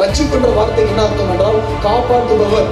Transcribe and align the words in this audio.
ரட்சிப்புன்ற 0.00 0.48
வார்த்தை 0.56 0.82
என்ன 0.88 1.00
அர்த்தம் 1.04 1.30
என்றால் 1.32 1.56
காப்பாற்றுபவர். 1.84 2.68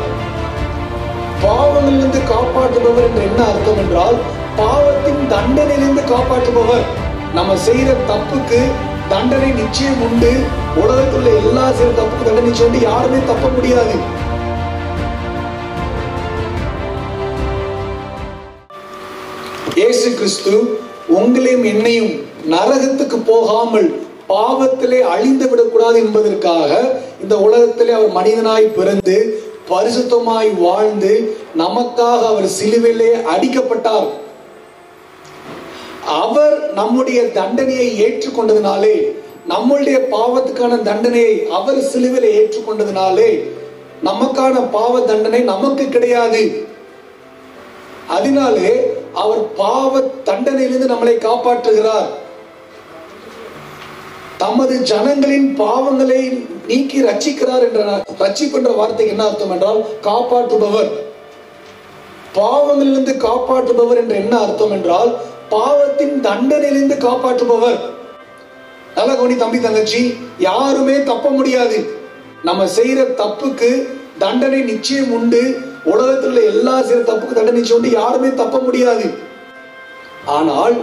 பாவங்களிலிருந்து 1.45 2.21
காப்பாற்றுபவர் 2.33 3.07
என்று 3.09 3.23
என்ன 3.23 3.41
அர்த்தம் 3.53 3.81
என்றால் 3.85 4.19
பாவத்தின் 4.61 5.23
தண்டனையிலிருந்து 5.33 6.05
காப்பாற்றுபவர். 6.13 6.85
நம்ம 7.35 7.57
செய்யற 7.67 7.97
தப்புக்கு 8.13 8.61
தண்டனை 9.09 9.51
நிச்சயம் 9.63 10.03
உண்டு. 10.09 10.33
உலகத்துள்ள 10.83 11.29
எல்லா 11.43 11.67
சில 11.73 11.91
தப்புக்கு 11.99 12.29
தண்டனை 12.29 12.55
சொல்லி 12.55 12.81
யாருமே 12.81 13.21
தப்ப 13.33 13.49
முடியாது. 13.49 13.97
இயேசு 19.75 20.09
கிறிஸ்து 20.15 20.55
உங்களையும் 21.19 21.67
என்னையும் 21.75 22.13
நரகத்துக்கு 22.51 23.19
போகாமல் 23.33 23.89
பாவத்திலே 24.29 25.01
அழிந்து 25.15 25.49
விடக்கூடாது 25.49 25.99
என்பதற்காக 26.05 26.71
இந்த 27.23 27.35
உலகத்திலே 27.39 27.93
அவர் 27.93 28.17
மனிதனாய் 28.19 28.75
பிறந்து 28.79 29.17
பரிசுத்தமாய் 29.71 30.51
வாழ்ந்து 30.61 31.13
நமக்காக 31.59 32.21
அவர் 32.33 32.49
சிலுவிலே 32.59 33.11
அடிக்கப்பட்டார். 33.35 34.09
அவர் 36.23 36.57
நம்முடைய 36.73 37.21
தண்டனையை 37.39 37.89
ஏற்றுக்கொண்டதினாலே 38.07 38.97
நம்முடைய 39.47 39.99
பாவத்துக்கான 40.11 40.83
தண்டனையை 40.83 41.35
அவர் 41.59 41.81
சிலுவில 41.93 42.27
ஏற்றுக்கொண்டதினாலே 42.39 43.31
நமக்கான 44.05 44.55
பாவ 44.71 45.01
தண்டனை 45.01 45.41
நமக்கு 45.41 45.89
கிடையாது. 45.89 46.43
அதனாலே 48.09 48.71
அவர் 49.13 49.43
பாவ 49.55 50.01
தண்டனையிலிருந்து 50.25 50.93
நம்மளை 50.93 51.17
காப்பாற்றுகிறார். 51.27 52.09
தமது 54.39 54.75
ஜனங்களின் 54.83 55.47
பாவங்களை 55.59 56.21
நீக்கி 56.67 56.99
ரட்சிக்கிறார் 57.03 57.65
என்ற 57.67 57.81
ரட்சிப்புன்ற 58.19 58.77
வார்த்தைக்கு 58.77 59.15
என்ன 59.15 59.25
அர்த்தம் 59.27 59.51
என்றால் 59.51 59.81
காப்பாற்றுபவர். 60.03 60.91
பாவங்களிலிருந்து 62.35 63.15
காப்பாற்றுபவர் 63.27 63.97
என்று 63.97 64.17
என்ன 64.17 64.39
அர்த்தம் 64.39 64.71
என்றால் 64.71 65.17
பாவத்தின் 65.49 66.17
தண்டனையிலிருந்து 66.23 66.97
காப்பாற்றுபவர். 67.07 67.79
நல்ல 68.95 69.15
கவனி 69.15 69.37
தம்பி 69.37 69.61
தங்கச்சி 69.61 70.15
யாருமே 70.39 71.03
தப்ப 71.03 71.29
முடியாது. 71.29 71.79
நம்ம 72.43 72.65
செய்யற 72.65 73.01
தப்புக்கு 73.23 73.71
தண்டனை 74.19 74.61
நிச்சயம் 74.61 75.13
உண்டு. 75.13 75.43
உலகத்தில் 75.85 76.29
உள்ள 76.29 76.41
எல்லா 76.41 76.83
சில 76.83 77.01
தப்புக்கு 77.01 77.39
தண்டனை 77.39 77.59
நிச்சயம் 77.59 77.83
உண்டு. 77.83 77.91
யாருமே 77.91 78.35
தப்ப 78.35 78.59
முடியாது. 78.59 79.07
ஆனால் 80.27 80.77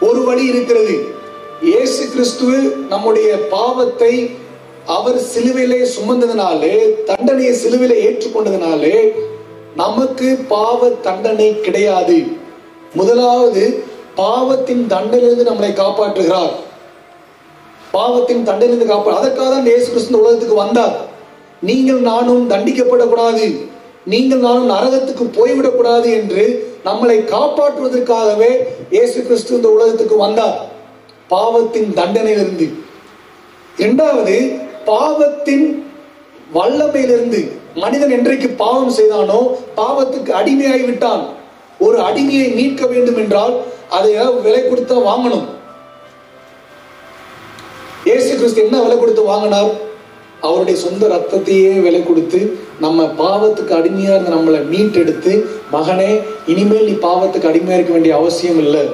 ஒரு 0.00 0.22
வழி 0.24 0.44
இருக்கிறது. 0.46 1.20
இயேசு 1.70 2.02
கிறிஸ்துவ 2.12 2.52
நம்முடைய 2.92 3.28
பாவத்தை 3.52 4.12
அவர் 4.94 5.18
சிலுவிலே 5.32 5.78
சுமந்ததினாலே 5.94 6.72
தண்டனையை 7.08 7.52
சிலுவிலே 7.60 7.96
ஏற்றுக்கொண்டதினாலே 8.06 8.96
நமக்கு 9.80 10.28
பாவ 10.52 10.88
தண்டனை 11.06 11.46
கிடையாது. 11.66 12.16
முதலாவது 12.98 13.62
பாவத்தின் 14.22 14.82
தண்டனையிலிருந்து 14.94 15.46
நம்மளை 15.50 15.70
காப்பாற்றுகிறார். 15.82 16.52
பாவத்தின் 17.94 18.42
தண்டனையிலிருந்து 18.48 18.90
காப்பா 18.92 19.14
அதற்காக 19.20 19.48
தான் 19.54 19.70
இயேசு 19.70 19.86
கிறிஸ்து 19.92 20.20
உலகத்துக்கு 20.22 20.58
வந்தார். 20.64 20.96
நீங்கள் 21.68 22.02
நானும் 22.10 22.44
தண்டிக்கப்படக்கூடாது. 22.52 23.46
நீங்கள் 24.14 24.44
நானும் 24.48 24.70
நரகத்துக்கு 24.74 25.26
போய்விடக்கூடாது 25.38 26.10
என்று 26.20 26.44
நம்மளை 26.88 27.18
காப்பாற்றுவதற்காகவே 27.34 28.52
இயேசு 28.96 29.18
கிறிஸ்து 29.28 29.58
இந்த 29.58 29.68
உலகத்துக்கு 29.78 30.18
வந்தார். 30.26 30.56
பாவத்தின் 31.32 31.90
தண்டனையிலிருந்து. 31.98 32.66
இரண்டாவது 33.82 34.36
பாவத்தின் 34.90 35.66
வல்லமையிலிருந்து 36.56 37.40
மனிதன் 37.82 38.14
என்றைக்கு 38.16 38.48
பாவம் 38.62 38.96
செய்தானோ 38.96 39.38
பாவத்துக்கு 39.78 40.32
அடிமையாகி 40.40 40.84
விட்டான் 40.88 41.22
ஒரு 41.86 41.98
அடிமையை 42.08 42.48
மீட்க 42.58 42.82
வேண்டும் 42.90 43.20
என்றால் 43.22 43.54
அதை 43.96 44.10
விலை 44.44 44.60
கொடுத்தா 44.64 44.96
வாங்கணும். 45.08 45.46
இயேசு 48.08 48.30
கிறிஸ்து 48.38 48.62
என்ன 48.64 48.76
விலை 48.84 48.96
கொடுத்து 48.98 49.22
வாங்கினார்? 49.30 49.72
அவருடைய 50.46 50.76
சொந்த 50.84 51.08
ரத்தத்தையே 51.12 51.72
விலை 51.84 52.00
கொடுத்து 52.04 52.40
நம்ம 52.84 53.04
பாவத்துக்கு 53.20 53.72
அடிமையா 53.78 54.12
இருந்த 54.14 54.32
நம்மளை 54.36 54.60
மீட்டெடுத்து 54.72 55.32
மகனே 55.74 56.10
இனிமேல் 56.52 56.88
நீ 56.88 56.94
பாவத்துக்கு 57.06 57.50
அடிமையா 57.50 57.76
இருக்க 57.78 57.94
வேண்டிய 57.96 58.14
அவசியம் 58.20 58.60
இல்லை. 58.64 58.84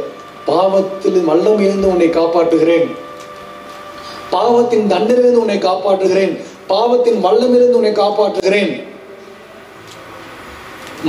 பாவத்தில் 0.50 1.18
வல்லமையிலிருந்து 1.30 1.92
உன்னை 1.94 2.08
காப்பாற்றுகிறேன். 2.18 2.86
பாவத்தின் 4.34 4.86
தண்டனிலிருந்து 4.92 5.42
உன்னை 5.44 5.58
காப்பாற்றுகிறேன். 5.68 6.32
பாவத்தின் 6.72 7.18
வல்லமிலிருந்து 7.26 7.78
உன்னை 7.80 7.92
காப்பாற்றுகிறேன். 8.02 8.72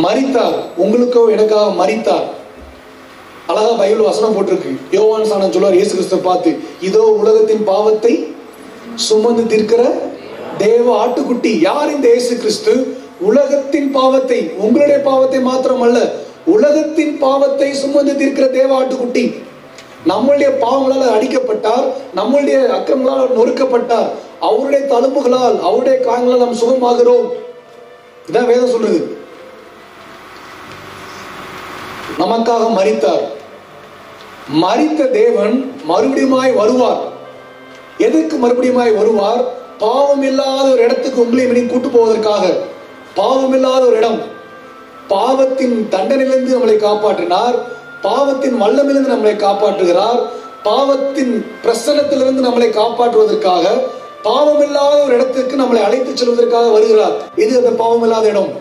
மறித்தார் 0.05 0.57
உங்களுக்கோ 0.83 1.21
எனக்காக 1.35 1.69
மறித்தார் 1.81 2.27
அழகா 3.51 3.71
பைபிள் 3.79 4.09
வசனம் 4.09 4.35
போட்டிருக்கு. 4.35 4.71
யோவான் 4.95 5.29
சாணம் 5.29 5.53
சொல்லுவார் 5.53 5.77
இயேசு 5.77 5.93
கிறிஸ்து 5.93 6.17
பார்த்து 6.27 6.49
இதோ 6.87 7.03
உலகத்தின் 7.21 7.63
பாவத்தை 7.71 8.13
சுமந்து 9.07 9.43
தீர்க்கிற 9.51 9.83
தேவ 10.63 10.85
ஆட்டுக்குட்டி 11.03 11.51
யார் 11.67 11.93
இந்த 11.95 12.07
இயேசு 12.13 12.33
கிறிஸ்து? 12.41 12.73
உலகத்தின் 13.29 13.89
பாவத்தை 13.97 14.39
உங்களுடைய 14.65 14.97
பாவத்தை 15.07 15.39
மாத்திரம் 15.47 15.83
அல்ல 15.87 15.99
உலகத்தின் 16.45 17.17
பாவத்தை 17.17 17.73
சுமந்து 17.73 18.13
தீர்க்கிற 18.13 18.49
தேவ 18.49 18.81
ஆட்டுக்குட்டி 18.81 19.47
நம்மளுடைய 20.07 20.49
பாவங்களால் 20.59 21.19
அடிக்கப்பட்டார் 21.19 21.83
நம்மளுடைய 22.15 22.67
அக்கங்களால் 22.67 23.37
நொறுக்கப்பட்டார். 23.37 24.09
அவருடைய 24.39 24.85
தழும்புகளால் 24.85 25.61
அவருடைய 25.61 25.99
காயங்களால் 25.99 26.37
நாம் 26.37 26.55
சுகமாகிறோம். 26.55 27.27
இதான் 28.31 28.45
வேதம் 28.45 28.69
சொல்றது. 28.69 29.17
நமக்காக 32.19 32.69
மறித்தார் 32.77 33.37
மறித்த 34.61 35.11
தேவன் 35.11 35.75
மறுபடியுமாய் 35.89 36.53
வருவார். 36.53 37.01
எதற்கு 37.97 38.47
மறுபடியுமாய் 38.47 38.95
வருவார்? 38.95 39.43
பாவம் 39.77 40.23
இல்லாத 40.23 40.69
ஒரு 40.69 40.81
இடத்துக்கு 40.81 41.21
உங்களை 41.21 41.65
கூட்டு 41.65 41.87
போவதற்காக. 41.87 42.57
பாவம் 43.15 43.53
இல்லாத 43.53 43.85
ஒரு 43.85 43.95
இடம். 43.95 44.37
பாவத்தின் 45.13 45.75
தண்டனையிலிருந்து 45.93 46.55
நம்மளை 46.55 46.75
காப்பாற்றினார். 46.85 47.57
பாவத்தின் 48.01 48.57
வல்லமிலிருந்து 48.61 49.13
நம்மளை 49.13 49.35
காப்பாற்றுகிறார். 49.45 50.19
பாவத்தின் 50.63 51.33
பிரசனத்திலிருந்து 51.63 52.41
நம்மளை 52.47 52.69
காப்பாற்றுவதற்காக 52.77 53.65
பாவம் 54.23 54.61
இல்லாத 54.61 54.95
ஒரு 55.03 55.13
இடத்துக்கு 55.13 55.55
நம்மளை 55.61 55.81
அழைத்து 55.87 56.11
செல்வதற்காக 56.13 56.67
வருகிறார். 56.71 57.15
இது 57.35 57.57
அந்த 57.57 57.71
பாவம் 57.81 58.01
இல்லாத 58.01 58.27
இடம். 58.27 58.51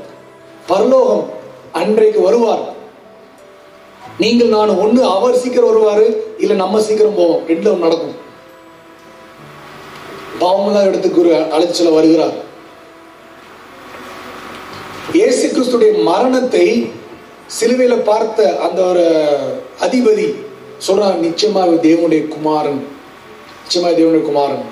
பரலோகம் 0.67 1.25
அன்றைக்கு 1.73 2.21
வருவார். 2.21 2.65
நீங்கள் 4.23 4.55
நான் 4.57 4.79
ஒண்ணு 4.85 5.01
அவர் 5.17 5.41
சீக்கிரம் 5.43 5.71
வருவாரு 5.71 6.07
இல்ல 6.39 6.55
நம்ம 6.55 6.81
சீக்கிரம் 6.81 7.19
போவோம். 7.21 7.45
ரெண்டு 7.47 7.77
நடக்கும். 7.87 8.17
பாவமில்லாத 10.41 10.91
இடத்துக்கு 10.91 11.21
ஒரு 11.21 11.33
அழைச்சல 11.57 11.93
வருகிறார் 11.95 12.37
இயேசு 15.13 15.45
கிறிஸ்துடைய 15.69 16.03
மரணத்தை 16.03 16.91
சிலுவையில 17.61 17.95
பார்த்த 18.05 18.57
அந்த 18.59 18.83
ஒரு 18.83 19.05
அதிபதி 19.81 20.27
சொல்றான் 20.87 21.19
நிச்சயமா 21.25 21.63
தேவனுடைய 21.87 22.29
குமாரன். 22.29 22.87
நிச்சயமா 23.65 23.91
தேவனுடைய 23.99 24.23
குமாரன். 24.23 24.63